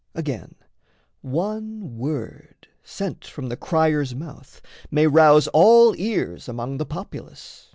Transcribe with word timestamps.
Again, 0.15 0.55
one 1.21 1.99
word, 1.99 2.67
Sent 2.83 3.23
from 3.23 3.49
the 3.49 3.55
crier's 3.55 4.15
mouth, 4.15 4.59
may 4.89 5.05
rouse 5.05 5.47
all 5.49 5.95
ears 5.95 6.49
Among 6.49 6.77
the 6.77 6.87
populace. 6.87 7.69